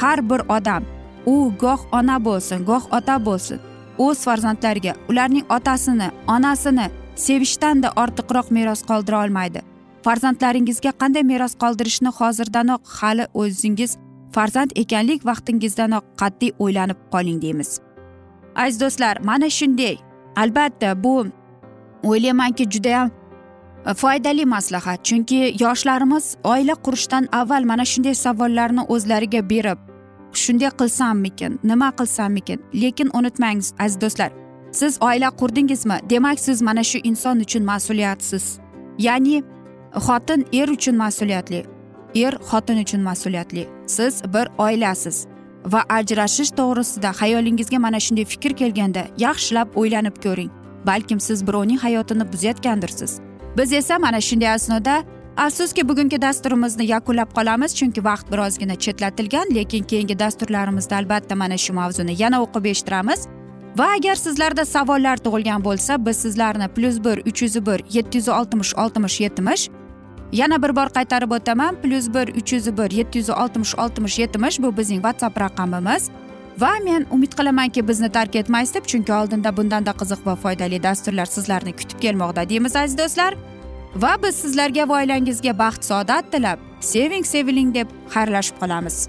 Har 0.00 0.18
bir 0.30 0.40
odam 0.56 0.82
u 1.26 1.52
goh 1.62 1.80
ona 1.92 2.16
bo'lsin 2.26 2.64
goh 2.70 2.84
ota 2.98 3.16
bo'lsin 3.26 3.58
o'z 3.98 4.24
farzandlariga 4.26 4.94
ularning 5.10 5.46
otasini 5.56 6.08
onasini 6.36 6.86
sevishdan-da 7.26 7.88
ortiqroq 8.02 8.50
meros 8.50 8.82
qoldira 8.90 9.24
olmaydi. 9.24 9.60
Farzandlaringizga 10.04 10.92
qanday 11.00 11.24
meros 11.32 11.54
qoldirishni 11.62 12.10
hozirdanoq 12.18 12.82
hali 12.98 13.24
o'zingiz 13.42 13.92
farzand 14.34 14.70
ekanlik 14.82 15.26
vaqtingizdanoq 15.30 16.04
qat'iy 16.20 16.52
o'ylanib 16.64 16.98
qoling 17.12 17.38
deymiz. 17.44 17.70
Aziz 18.62 18.80
do'stlar 18.80 19.14
mana 19.30 19.50
shunday. 19.58 19.96
Albatta 20.36 20.90
bu 21.04 21.26
o'ylaymanki 22.02 22.64
judayam 22.74 23.10
e, 23.86 23.94
foydali 23.94 24.44
maslahat. 24.44 25.04
Chunki 25.08 25.40
yoshlarimiz 25.62 26.36
oila 26.44 26.74
qurishdan 26.84 27.28
avval 27.40 27.64
mana 27.70 27.84
shunday 27.92 28.14
savollarni 28.24 28.82
o'zlariga 28.94 29.42
berib 29.50 29.78
shunday 30.44 30.70
qilsammikin 30.80 31.58
nima 31.70 31.88
qilsammikin? 31.98 32.58
Lekin 32.82 33.10
unutmangiz 33.18 33.74
aziz 33.78 34.00
do'stlar 34.00 34.30
siz 34.72 34.98
oila 35.00 35.30
qurdingizmi? 35.40 35.96
Demak 36.10 36.38
siz 36.46 36.62
mana 36.62 36.84
shu 36.90 36.98
inson 37.04 37.40
uchun 37.40 37.62
mas'uliyatsiz. 37.70 38.44
Ya'ni 38.98 39.42
xotin 40.00 40.46
er 40.52 40.68
uchun 40.68 40.96
mas'uliyatli 40.96 41.64
er 42.14 42.34
xotin 42.50 42.78
uchun 42.82 43.00
mas'uliyatli. 43.00 43.68
Siz 43.86 44.22
bir 44.34 44.48
oilasiz 44.58 45.26
va 45.64 45.82
ajrashish 45.88 46.50
to'g'risida 46.58 47.10
xayolingizga 47.20 47.78
mana 47.78 48.00
shunday 48.00 48.24
fikr 48.24 48.52
kelganda 48.60 49.02
yaxshilab 49.18 49.68
o'ylanib 49.80 50.16
ko'ring. 50.24 50.50
Balkim 50.86 51.20
siz 51.20 51.46
birovning 51.46 51.78
hayotini 51.78 52.32
buzayotgandirsiz. 52.32 53.20
Biz 53.56 53.72
esa 53.72 53.98
mana 53.98 54.20
shunday 54.20 54.48
asnoda 54.48 55.04
afsuski 55.36 55.88
bugungi 55.88 56.22
dasturimizni 56.22 56.84
yakunlab 56.86 57.30
qolamiz 57.36 57.74
chunki 57.78 58.04
vaqt 58.04 58.32
birozgina 58.32 58.74
chetlatilgan 58.74 59.54
lekin 59.54 59.82
keyingi 59.84 60.18
dasturlarimizda 60.18 60.96
albatta 60.96 61.34
mana 61.36 61.56
shu 61.58 61.72
mavzuni 61.72 62.22
yana 62.22 62.42
o'qib 62.44 62.64
eshittiramiz. 62.72 63.20
Va 63.78 63.86
agar 63.96 64.14
sizlarda 64.14 64.64
savollar 64.64 65.16
tug'ilgan 65.16 65.64
bo'lsa 65.64 66.06
biz 66.06 66.16
sizlarni 66.16 66.68
plyus 66.74 66.98
bir 67.04 67.18
uch 67.30 67.42
yuz 67.42 67.66
bir 67.66 67.80
yetti 67.96 68.18
yuz 68.18 68.28
oltmish 68.28 68.74
oltmish 68.82 69.20
yetmish 69.20 69.70
yana 70.34 70.62
bir 70.62 70.76
bor 70.76 70.90
qaytarib 70.96 71.30
o'taman. 71.36 71.76
Plyus 71.82 72.08
bir 72.14 72.34
uch 72.40 72.52
yuz 72.52 72.66
bir 72.78 72.90
yetti 72.90 73.18
yuz 73.18 73.30
oltmish 73.30 73.74
oltmish 73.78 74.18
yetmish 74.18 74.60
bu 74.62 74.76
bizning 74.76 75.02
whatsapp 75.06 75.40
raqamimiz. 75.40 76.10
Va 76.58 76.70
men 76.84 77.06
umid 77.10 77.32
qilamanki 77.38 77.88
bizni 77.88 78.12
tark 78.12 78.36
etmaysiz 78.36 78.74
deb 78.74 78.86
chunki 78.92 79.12
oldinda 79.12 79.56
bundanda 79.56 79.90
qiziq 80.00 80.26
va 80.26 80.36
foydali 80.36 80.82
dasturlar 80.82 81.26
sizlarni 81.26 81.72
kutib 81.80 81.98
kelmoqda 82.04 82.48
deymiz 82.48 82.76
aziz 82.76 82.98
do'stlar. 82.98 83.34
Va 83.96 84.14
biz 84.22 84.34
sizlarga 84.44 84.88
va 84.88 85.00
oilangizga 85.00 85.58
baxt 85.58 85.84
saodat 85.90 86.32
tilab 86.32 86.58
seving 86.80 87.26
seviling 87.34 87.74
deb 87.74 87.88
xayrlashib 88.14 88.56
qolamiz. 88.62 89.08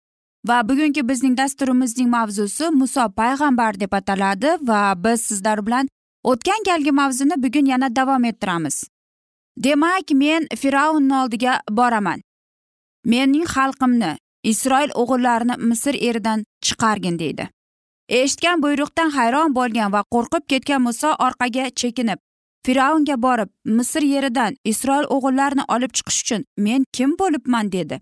Va 0.47 0.69
bugungi 0.69 1.07
bizning 1.09 1.37
dasturimizning 1.37 2.09
mavzusi 2.09 2.69
muso 2.69 3.09
payg'ambar 3.19 3.79
deb 3.79 3.93
ataladi 3.93 4.55
va 4.61 4.93
biz 5.03 5.21
sizlar 5.21 5.65
bilan 5.65 5.87
o'tgan 6.23 6.63
galgi 6.65 6.91
mavzuni 6.91 7.43
bugun 7.43 7.65
yana 7.65 7.95
davom 7.95 8.23
ettiramiz. 8.25 8.83
Demak 9.57 10.11
men 10.11 10.47
fir'avnni 10.61 11.15
oldiga 11.21 11.61
boraman. 11.69 12.21
Mening 13.05 13.45
xalqimni 13.45 14.17
isroil 14.43 14.91
o'g'illarini 15.01 15.55
misr 15.57 15.95
eridan 16.09 16.45
chiqargin 16.65 17.19
deydi. 17.19 17.49
Eshitgan 18.09 18.61
buyruqdan 18.63 19.09
hayron 19.17 19.55
bo'lgan 19.55 19.93
va 19.93 20.01
qo'rqib 20.13 20.47
ketgan 20.51 20.81
muso 20.81 21.09
orqaga 21.27 21.65
chekinib 21.81 22.19
fir'avnga 22.65 23.15
borib 23.25 23.49
misr 23.77 24.03
yeridan 24.13 24.57
isroil 24.71 25.05
o'g'illarini 25.15 25.63
olib 25.75 25.91
chiqish 25.97 26.21
uchun 26.23 26.45
men 26.57 26.85
kim 26.93 27.15
bo'libman 27.19 27.71
dedi. 27.71 28.01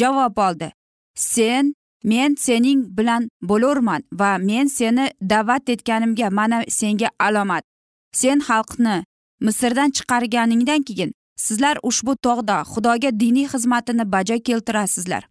Javob 0.00 0.36
oldi. 0.48 0.72
Sen 1.18 1.74
men 2.04 2.34
sening 2.38 2.96
bilan 2.98 3.28
bo'lurman 3.42 4.02
va 4.12 4.38
men 4.38 4.66
seni 4.66 5.10
da'vat 5.20 5.68
etganimga 5.68 6.30
mana 6.30 6.62
senga 6.68 7.08
alomat. 7.20 7.64
Sen 8.12 8.38
xalqni 8.38 9.04
misrdan 9.40 9.90
chiqarganingdan 9.90 10.82
keyin 10.82 11.12
sizlar 11.36 11.76
ushbu 11.82 12.16
tog'da 12.16 12.62
xudoga 12.72 13.10
diniy 13.20 13.46
xizmatini 13.52 14.12
bajo 14.12 14.36
keltirasizlar. 14.46 15.28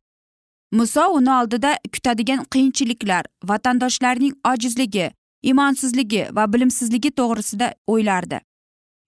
Muso 0.72 1.04
uni 1.18 1.32
oldida 1.32 1.78
kutadigan 1.94 2.42
qiyinchiliklar 2.54 3.24
vatandoshlarning 3.44 4.34
ojizligi 4.52 5.12
imonsizligi 5.44 6.28
va 6.36 6.54
bilimsizligi 6.54 7.12
to'g'risida 7.20 7.68
o'ylardi. 7.88 8.40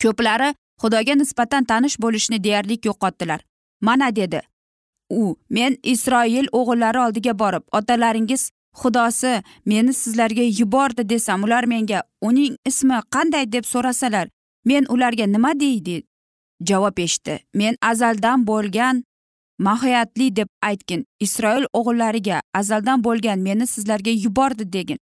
Ko'plari 0.02 0.54
xudoga 0.82 1.13
nisbatan 1.15 1.63
tanish 1.63 1.98
bo'lishni 2.04 2.44
deyarli 2.44 2.80
yo'qotdilar. 2.86 3.39
Mana 3.82 4.15
dedi 4.15 4.42
u 5.10 5.36
men 5.50 5.78
isroil 5.84 6.48
o'g'illari 6.52 7.00
oldiga 7.06 7.34
borib 7.39 7.63
otalaringiz 7.72 8.50
xudosi 8.82 9.34
meni 9.65 9.93
sizlarga 9.93 10.43
yubordi 10.60 11.10
desam 11.10 11.43
ular 11.43 11.63
menga 11.63 12.04
uning 12.22 12.56
ismi 12.65 13.02
qanday? 13.13 13.52
deb 13.52 13.65
so'rasalar 13.65 14.28
men 14.65 14.86
ularga 14.89 15.26
nima 15.26 15.60
deydi? 15.60 16.04
javob 16.69 17.00
eshitdi 17.00 17.39
men 17.54 17.76
azaldan 17.82 18.48
bo'lgan 18.48 19.04
mohiyatli 19.60 20.36
deb 20.36 20.50
aytgin 20.62 21.06
isroil 21.19 21.65
o'g'illariga 21.74 22.41
azaldan 22.54 23.04
bo'lgan 23.04 23.39
meni 23.39 23.67
sizlarga 23.67 24.12
yubordi 24.12 24.74
degin. 24.74 25.00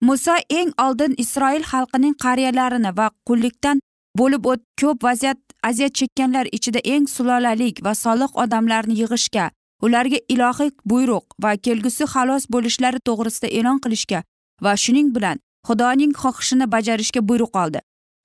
Muso 0.00 0.34
eng 0.50 0.70
oldin 0.84 1.14
isroil 1.18 1.62
xalqining 1.72 2.14
qariyalarini 2.24 2.96
va 2.96 3.10
qullikdan 3.28 3.80
bo'lib 4.18 4.46
o't 4.52 4.62
ko'p 4.80 5.02
vaziyat 5.04 5.38
aziyat 5.68 5.94
chekkanlar 5.98 6.46
ichida 6.52 6.80
eng 6.94 7.06
sulolalik 7.16 7.84
va 7.84 7.94
solih 7.94 8.30
odamlarni 8.42 8.94
yig'ishga 9.00 9.50
ularga 9.82 10.18
ilohiy 10.28 10.70
buyruq 10.90 11.26
va 11.42 11.52
kelgusi 11.56 12.04
xalos 12.14 12.44
bo'lishlari 12.54 13.00
to'g'risida 13.08 13.48
e'lon 13.58 13.78
qilishga 13.84 14.20
va 14.64 14.72
shuning 14.82 15.08
bilan 15.16 15.38
xudoning 15.68 16.12
xohishini 16.22 16.66
bajarishga 16.74 17.20
buyruq 17.28 17.56
oldi. 17.62 17.80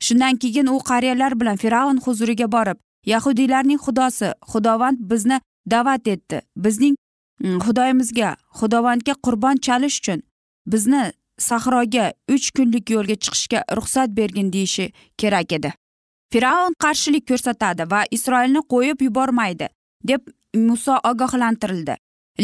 Shundan 0.05 0.35
keyin 0.41 0.67
u 0.67 0.77
qariyalar 0.89 1.39
bilan 1.39 1.57
fir'avn 1.63 1.97
huzuriga 2.05 2.47
borib 2.55 2.77
yahudiylarning 3.05 3.79
xudosi 3.85 4.29
xudovand 4.51 4.97
bizni 5.11 5.37
da'vat 5.73 6.07
etdi. 6.07 6.41
Bizning 6.65 6.95
mm, 7.43 7.59
xudoyimizga 7.65 8.35
xudovandga 8.59 9.13
qurbon 9.25 9.55
chalish 9.65 9.97
uchun 10.01 10.19
bizni 10.71 11.03
sahroga 11.47 12.05
uch 12.35 12.47
kunlik 12.55 12.89
yo'lga 12.95 13.15
chiqishga 13.23 13.59
ruxsat 13.77 14.09
bergin 14.19 14.53
deyishi 14.53 14.91
kerak 15.17 15.51
edi. 15.57 15.73
Fir'avn 16.33 16.73
qarshilik 16.83 17.27
ko'rsatadi 17.29 17.83
va 17.93 18.01
isroilni 18.17 18.61
qo'yib 18.73 19.01
yubormaydi 19.07 19.67
deb 20.09 20.21
muso 20.67 20.95
ogohlantirildi. 21.11 21.95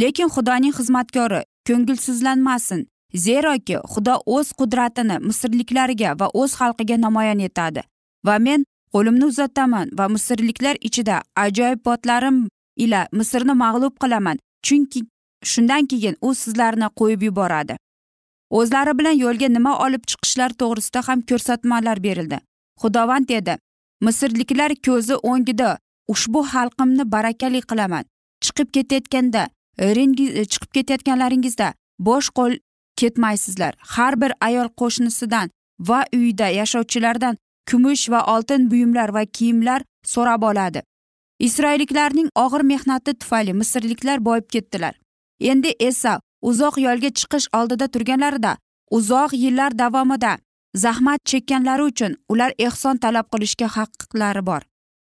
Lekin 0.01 0.29
xudoning 0.35 0.73
xizmatkori 0.79 1.41
ko'ngilsizlanmasin 1.67 2.85
zeroki 3.25 3.77
xudo 3.93 4.15
o'z 4.35 4.51
qudratini 4.59 5.17
misrliklarga 5.27 6.11
va 6.19 6.27
o'z 6.41 6.51
xalqiga 6.59 6.97
namoyon 7.05 7.39
etadi. 7.47 7.81
Va 8.25 8.35
men 8.39 8.65
qo'limni 8.93 9.25
uzataman 9.31 9.87
va 9.97 10.07
misrliklar 10.15 10.75
ichida 10.87 11.21
ajoyibotlarim 11.45 12.37
ila 12.83 13.01
misrni 13.11 13.55
mag'lub 13.63 13.95
qilaman 14.03 14.37
chunki 14.65 15.01
shundan 15.51 15.87
keyin 15.91 16.15
u 16.21 16.33
sizlarni 16.41 16.87
qo'yib 16.99 17.21
yuboradi. 17.27 17.75
O'zlari 18.59 18.93
bilan 18.99 19.15
yo'lga 19.23 19.47
nima 19.57 19.73
olib 19.85 20.03
chiqishlari 20.09 20.55
to'g'risida 20.61 21.01
ham 21.07 21.19
ko'rsatmalar 21.29 22.03
berildi. 22.05 22.37
Xudovand 22.81 23.27
dedi 23.33 23.57
misrliklar 24.01 24.71
ko'zi 24.85 25.15
o'ngida 25.31 25.77
ushbu 26.13 26.41
xalqimni 26.51 27.11
barakali 27.11 27.61
qilaman. 27.61 28.05
Chiqib 28.43 28.67
ketayotganda 28.75 29.47
e, 29.77 30.45
chiqib 30.51 30.71
ketayotganlaringizda 30.77 31.73
bo'sh 32.07 32.29
qo'l 32.37 32.53
ketmaysizlar. 32.99 33.73
Har 33.93 34.21
bir 34.21 34.31
ayol 34.47 34.69
qo'shnisidan 34.79 35.49
va 35.79 35.99
uyda 36.13 36.47
yashovchilardan 36.59 37.37
kumush 37.69 38.09
va 38.09 38.21
oltin 38.35 38.71
buyumlar 38.71 39.09
va 39.13 39.25
kiyimlar 39.25 39.81
so'rab 40.13 40.41
oladi. 40.41 40.81
Isroilliklarning 41.39 42.29
og'ir 42.35 42.61
mehnati 42.61 43.13
tufayli 43.13 43.53
misrliklar 43.53 44.25
boyib 44.25 44.47
ketdilar. 44.53 44.93
Endi 45.39 45.73
esa 45.79 46.19
uzoq 46.41 46.77
yo'lga 46.85 47.09
chiqish 47.19 47.47
oldida 47.59 47.87
turganlarida 47.87 48.57
uzoq 48.97 49.33
yillar 49.33 49.77
davomida 49.79 50.37
zahmat 50.75 51.19
chekkanlari 51.25 51.83
uchun 51.83 52.15
ular 52.29 52.51
ehson 52.57 52.97
talab 52.97 53.25
qilishga 53.33 53.67
haqlari 53.67 54.45
bor. 54.45 54.61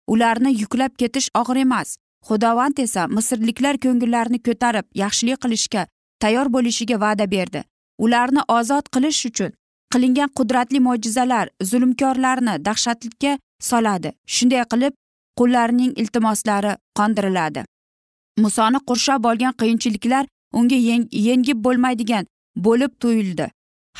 Ularni 0.07 0.51
yuklab 0.61 0.91
ketish 0.97 1.29
og'ir 1.35 1.57
emas. 1.65 1.97
Xudovand 2.27 2.77
esa 2.79 3.07
misrliklar 3.07 3.75
ko'ngillarini 3.83 4.39
ko'tarib 4.47 4.85
yaxshilik 4.93 5.41
qilishga 5.43 5.87
tayyor 6.21 6.47
bo'lishiga 6.55 6.99
va'da 7.03 7.31
berdi. 7.31 7.63
Ularni 7.99 8.41
ozod 8.57 8.85
qilish 8.95 9.25
uchun 9.29 9.51
qilingan 9.93 10.29
qudratli 10.37 10.79
mo'jizalar 10.87 11.47
zulmkorlarni 11.69 12.53
dahshatga 12.65 13.33
soladi. 13.69 14.09
Shunday 14.35 14.63
qilib 14.71 14.93
qullarning 15.39 15.91
iltimoslari 16.01 16.73
qondiriladi. 16.97 17.65
Musoni 18.43 18.79
qurshab 18.89 19.25
olgan 19.29 19.53
qiyinchiliklar 19.61 20.25
unga 20.53 20.77
yengib 21.27 21.57
bo'lmaydigan 21.65 22.25
bo'lib 22.65 22.91
tuyuldi. 23.01 23.45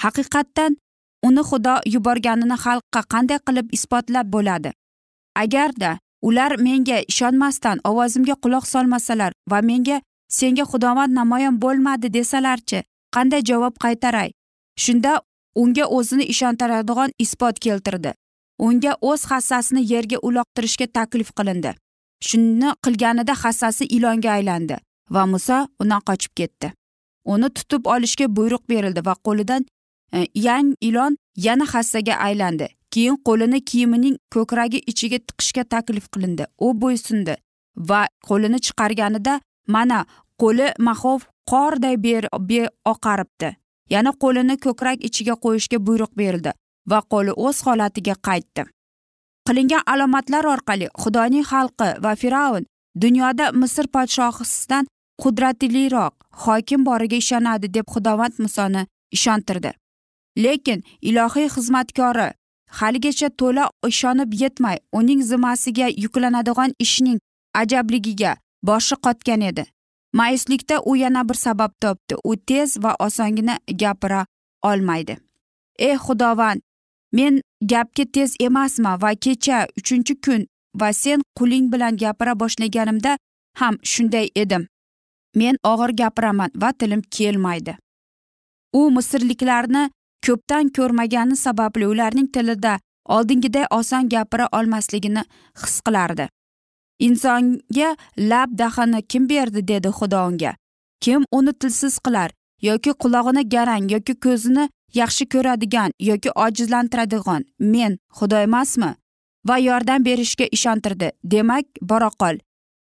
Haqiqatdan 0.02 0.78
uni 1.28 1.44
xudo 1.50 1.76
yuborganini 1.94 2.58
xalqqa 2.64 3.02
qanday 3.14 3.40
qilib 3.48 3.68
isbotlab 3.78 4.28
bo'ladi? 4.36 4.72
Agarda 5.44 5.92
ular 6.28 6.52
menga 6.66 6.98
ishonmasdan 7.12 7.78
ovozimga 7.90 8.36
quloq 8.44 8.66
solmasalar 8.74 9.32
va 9.52 9.60
menga 9.70 9.98
senga 10.38 10.64
xudovand 10.72 11.14
namoyon 11.20 11.56
bo'lmadi 11.64 12.08
desalarchi 12.18 12.80
qanday 13.16 13.42
javob 13.50 13.76
qaytaray? 13.84 14.30
Shunda 14.84 15.22
unga 15.56 15.86
o'zini 15.98 16.26
ishontiradigan 16.34 17.12
isbot 17.20 17.60
keltirdi. 17.60 18.12
Unga 18.60 18.92
o'z 19.02 19.22
hassasini 19.32 19.82
yerga 19.94 20.18
uloqtirishga 20.28 20.88
taklif 20.98 21.30
qilindi. 21.38 21.72
Shuni 22.28 22.70
qilganida 22.86 23.34
hassasi 23.44 23.86
ilonga 23.86 24.32
aylandi 24.38 24.76
va 25.16 25.26
muso 25.26 25.58
undan 25.82 26.02
qochib 26.10 26.34
ketdi. 26.40 26.74
Uni 27.34 27.50
tutib 27.58 27.86
olishga 27.94 28.26
buyruq 28.38 28.64
berildi 28.72 29.02
va 29.08 29.16
qo'lidan 29.26 29.66
Э, 30.14 30.28
yang 30.36 30.76
ilon 30.82 31.18
yana 31.36 31.66
hassaga 31.66 32.16
aylandi. 32.28 32.68
Keyin 32.92 33.18
qo'lini 33.28 33.60
kiyimining 33.70 34.18
ko'kragi 34.34 34.80
ichiga 34.92 35.20
tiqishga 35.28 35.64
taklif 35.64 36.10
qilindi. 36.14 36.46
U 36.60 36.74
bo'ysundi 36.82 37.36
va 37.90 38.08
qo'lini 38.28 38.60
chiqarganida 38.66 39.40
mana 39.68 40.06
qo'li 40.42 40.68
mahov 40.80 41.20
qorday 41.52 41.96
oqaribdi 42.86 43.56
yana 43.90 44.12
qo'lini 44.24 44.56
ko'krak 44.66 44.98
ichiga 45.08 45.36
qo'yishga 45.46 45.78
buyruq 45.88 46.12
berildi 46.22 46.52
va 46.92 47.00
qo'li 47.12 47.32
o'z 47.48 47.58
holatiga 47.66 48.16
qaytdi. 48.28 48.64
Qilingan 49.48 49.84
alomatlar 49.94 50.46
orqali 50.54 50.88
xudoning 51.02 51.46
xalqi 51.52 51.90
va 52.04 52.12
fir'avn 52.22 52.64
dunyoda 53.04 53.46
misr 53.62 53.86
podshohisidan 53.96 54.88
qudratliroq 55.22 56.14
hokim 56.46 56.82
boriga 56.90 57.18
ishonadi 57.24 57.68
deb 57.76 57.86
xudovand 57.94 58.34
musoni 58.44 58.82
ishontirdi. 59.18 59.72
Lekin 60.38 60.84
ilohiy 61.02 61.48
xizmatkori 61.56 62.30
haligacha 62.80 63.30
to'la 63.30 63.70
ishonib 63.88 64.34
yetmay 64.42 64.78
uning 64.92 65.22
zimmasiga 65.24 65.88
yuklanadigan 66.04 66.72
ishning 66.80 67.20
ajabligiga 67.54 68.38
boshi 68.64 68.96
qotgan 68.96 69.42
edi. 69.42 69.66
Mayuslikda 70.14 70.82
u 70.82 70.96
yana 70.96 71.30
bir 71.30 71.34
sabab 71.34 71.72
topdi. 71.82 72.16
U 72.24 72.36
tez 72.36 72.78
va 72.84 72.96
osongina 73.00 73.60
gapira 73.82 74.26
olmaydi. 74.62 75.18
Ey 75.80 75.96
xudovand 75.96 76.62
men 77.12 77.42
gapga 77.62 78.06
tez 78.14 78.36
emasman 78.40 79.02
va 79.02 79.16
kecha 79.16 79.68
uchinchi 79.78 80.22
kun 80.26 80.48
va 80.82 80.94
sen 80.94 81.22
quling 81.38 81.72
bilan 81.72 81.98
gapira 81.98 82.40
boshlaganimda 82.40 83.18
ham 83.60 83.76
shunday 83.84 84.28
edim. 84.36 84.68
Men 85.36 85.56
og'ir 85.64 85.92
gapiraman 86.02 86.52
va 86.56 86.74
tilim 86.74 87.02
kelmaydi. 87.02 87.78
U 88.74 88.92
misrliklarni 88.92 89.90
ko'pdan 90.26 90.70
ko'rmagani 90.78 91.36
sababli 91.36 91.88
ularning 91.88 92.28
tilida 92.34 92.80
oldingiday 93.06 93.66
oson 93.72 94.10
gapira 94.10 94.48
olmasligini 94.52 95.24
his 95.62 95.82
qilardi. 95.86 96.28
Insonga 97.00 97.96
lab 98.18 98.50
dahini 98.58 99.02
kim 99.02 99.30
berdi 99.30 99.68
dedi 99.68 99.88
xudo 99.88 100.28
unga. 100.28 100.54
Kim 101.02 101.24
uni 101.32 101.54
tilsiz 101.54 101.98
qilar 102.06 102.30
yoki 102.62 102.92
qulog'ini 103.02 103.44
garang 103.50 103.92
yoki 103.92 104.14
ko'zini 104.26 104.70
yaxshi 104.94 105.26
ko'radigan 105.34 105.92
yoki 106.00 106.30
ojizlantiradigan 106.46 107.42
men 107.60 107.98
xudo 108.18 108.38
emasmi? 108.48 108.92
Va 109.48 109.58
yordam 109.58 110.06
berishga 110.06 110.46
ishontirdi. 110.52 111.12
Demak 111.24 111.66
bora 111.82 112.10
qol. 112.22 112.36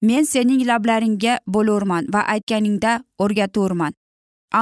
Men 0.03 0.25
sening 0.25 0.63
lablaringga 0.69 1.39
bo'lurman 1.47 2.07
va 2.15 2.21
aytganingda 2.35 2.93
o'rgaturman 3.19 3.93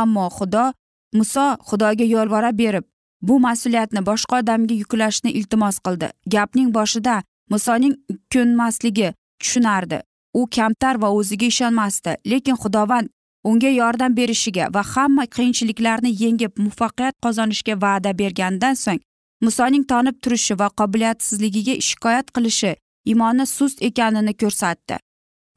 ammo 0.00 0.28
xudo 0.36 0.72
muso 1.14 1.56
xudoga 1.68 2.04
yolvora 2.14 2.50
berib 2.58 2.84
bu 3.28 3.40
mas'uliyatni 3.46 4.00
boshqa 4.06 4.40
odamga 4.42 4.74
yuklashni 4.82 5.30
iltimos 5.38 5.78
qildi. 5.84 6.08
Gapning 6.34 6.74
boshida 6.74 7.22
musoning 7.50 7.94
ko'nmasligi 8.32 9.08
tushunardi. 9.40 9.98
U 10.38 10.46
kamtar 10.56 11.00
va 11.02 11.08
o'ziga 11.18 11.46
ishonmasdi 11.52 12.16
lekin 12.30 12.56
xudovand 12.62 13.08
unga 13.44 13.70
yordam 13.80 14.16
berishiga 14.16 14.68
va 14.74 14.82
hamma 14.92 15.24
qiyinchiliklarni 15.36 16.10
yengib 16.22 16.52
muvaffaqiyat 16.64 17.14
qozonishga 17.24 17.74
va'da 17.84 18.10
berganidan 18.20 18.74
so'ng 18.84 19.00
musoning 19.46 19.84
tonib 19.92 20.16
turishi 20.22 20.54
va 20.60 20.68
qobiliyatsizligiga 20.80 21.74
shikoyat 21.88 22.26
qilishi 22.34 22.72
imoni 23.12 23.46
sust 23.46 23.78
ekanini 23.88 24.34
ko'rsatdi. 24.42 24.96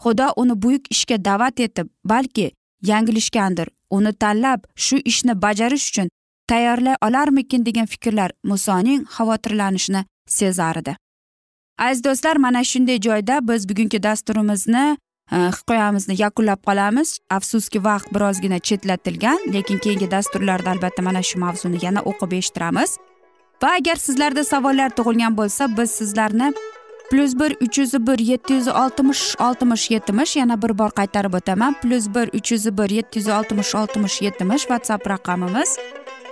Xudo 0.04 0.28
uni 0.41 0.56
buyuk 0.63 0.84
ishga 0.96 1.17
da'vat 1.28 1.60
etib 1.65 1.88
balki 2.12 2.52
yanglishgandir 2.82 3.68
uni 3.90 4.13
tanlab 4.13 4.60
shu 4.76 4.98
ishni 5.12 5.42
bajarish 5.42 5.90
uchun 5.90 6.10
tayyorlay 6.48 6.96
olarmikin 7.08 7.66
degan 7.66 7.86
fikrlar 7.86 8.32
musoning 8.44 9.04
xavotirlanishini 9.16 10.06
sezardi 10.28 10.96
aziz 11.78 12.04
do'stlar 12.04 12.36
mana 12.36 12.63
shunday 12.63 13.00
joyda 13.08 13.48
biz 13.48 13.70
bugungi 13.70 14.04
dasturimizni 14.04 14.98
e, 15.32 15.38
hikoyamizni 15.38 16.16
yakunlab 16.22 16.63
qolamiz. 16.68 17.20
Afsuski 17.30 17.84
vaqt 17.84 18.13
birozgina 18.16 18.60
chetlatilgan 18.60 19.40
lekin 19.54 19.78
keyingi 19.78 20.12
dasturlarda 20.12 20.72
albatta 20.72 21.02
mana 21.02 21.22
shu 21.24 21.40
mavzuni 21.40 21.86
yana 21.86 22.02
o'qib 22.02 22.32
eshittiramiz. 22.40 22.98
Va 23.63 23.70
agar 23.80 23.96
sizlarda 23.96 24.44
savollar 24.44 24.90
tug'ilgan 24.98 25.38
bo'lsa 25.38 25.78
biz 25.78 25.92
sizlarni 25.92 26.54
plyus 27.10 27.39
bir 27.39 27.56
uch 27.62 27.78
yuz 27.80 27.93
bir 28.08 28.20
yetti 28.20 28.54
yuz 28.54 28.67
oltmish 28.67 29.36
oltmish 29.39 29.91
yetmish 29.91 30.36
yana 30.36 30.62
bir 30.62 30.78
bor 30.78 30.89
qaytarib 30.89 31.34
o'taman 31.34 31.76
plyus 31.82 32.08
bir 32.15 32.28
uch 32.38 32.52
yuz 32.52 32.78
bir 32.78 32.89
yetti 32.89 33.20
yuz 33.20 33.28
oltmish 33.28 33.76
oltmish 33.76 34.22
yetmish 34.22 34.62
whatsapp 34.62 35.08
raqamimiz 35.10 35.78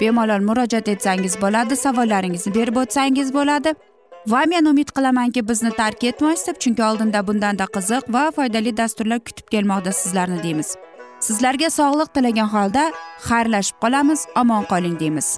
bemalol 0.01 0.41
murojaat 0.49 0.87
etsangiz 0.87 1.41
bo'ladi 1.41 1.75
savollaringizni 1.75 2.55
berib 2.55 2.75
o'tsangiz 2.83 3.33
bo'ladi 3.33 3.73
va 4.27 4.41
men 4.47 4.65
umid 4.65 4.89
qilamanki 4.97 5.47
bizni 5.49 5.71
tark 5.71 6.03
etmaysiz 6.03 6.47
deb 6.47 6.59
chunki 6.65 6.83
oldinda 6.89 7.27
bundanda 7.27 7.65
qiziq 7.75 8.13
va 8.17 8.31
foydali 8.35 8.77
dasturlar 8.77 9.19
kutib 9.19 9.47
kelmoqda 9.53 9.91
sizlarni 10.01 10.43
deymiz 10.43 10.75
sizlarga 11.27 11.69
sog'liq 11.79 12.13
tilagan 12.15 12.49
holda 12.55 12.91
xayrlashib 13.29 13.77
qolamiz 13.83 14.27
omon 14.41 14.63
qoling 14.71 14.99
deymiz 14.99 15.37